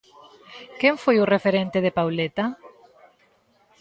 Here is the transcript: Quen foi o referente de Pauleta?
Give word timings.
Quen 0.79 0.95
foi 1.03 1.15
o 1.19 1.29
referente 1.33 1.79
de 1.85 1.95
Pauleta? 1.97 2.45